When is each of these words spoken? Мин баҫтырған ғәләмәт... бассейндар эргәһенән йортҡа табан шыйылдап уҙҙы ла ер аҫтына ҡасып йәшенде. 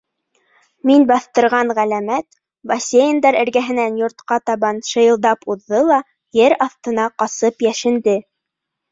Мин 0.89 1.03
баҫтырған 1.09 1.73
ғәләмәт... 1.79 2.37
бассейндар 2.71 3.35
эргәһенән 3.41 3.99
йортҡа 4.03 4.37
табан 4.51 4.79
шыйылдап 4.87 5.45
уҙҙы 5.55 5.81
ла 5.91 5.99
ер 6.39 6.55
аҫтына 6.67 7.05
ҡасып 7.23 7.63
йәшенде. 7.67 8.17